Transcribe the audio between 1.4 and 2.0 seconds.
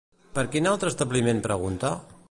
pregunta?